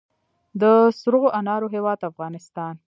د 0.61 0.63
سرو 0.99 1.21
انارو 1.39 1.67
هیواد 1.75 1.99
افغانستان. 2.09 2.73